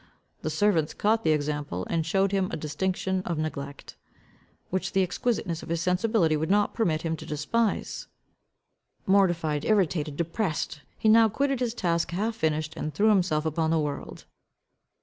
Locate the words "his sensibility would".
5.69-6.49